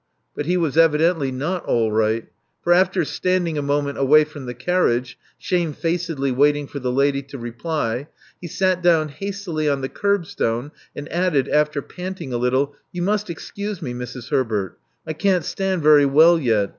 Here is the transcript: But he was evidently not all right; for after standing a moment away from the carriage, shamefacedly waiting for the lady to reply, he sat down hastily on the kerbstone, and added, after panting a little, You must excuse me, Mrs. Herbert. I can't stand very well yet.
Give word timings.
But 0.35 0.47
he 0.47 0.57
was 0.57 0.77
evidently 0.77 1.31
not 1.31 1.63
all 1.65 1.91
right; 1.91 2.25
for 2.63 2.73
after 2.73 3.05
standing 3.05 3.55
a 3.55 3.61
moment 3.61 3.99
away 3.99 4.23
from 4.23 4.47
the 4.47 4.55
carriage, 4.55 5.15
shamefacedly 5.37 6.31
waiting 6.31 6.65
for 6.65 6.79
the 6.79 6.91
lady 6.91 7.21
to 7.21 7.37
reply, 7.37 8.07
he 8.41 8.47
sat 8.47 8.81
down 8.81 9.09
hastily 9.09 9.69
on 9.69 9.81
the 9.81 9.89
kerbstone, 9.89 10.71
and 10.95 11.07
added, 11.11 11.47
after 11.47 11.83
panting 11.83 12.33
a 12.33 12.37
little, 12.37 12.73
You 12.91 13.03
must 13.03 13.29
excuse 13.29 13.79
me, 13.79 13.93
Mrs. 13.93 14.29
Herbert. 14.31 14.79
I 15.05 15.13
can't 15.13 15.45
stand 15.45 15.83
very 15.83 16.07
well 16.07 16.39
yet. 16.39 16.69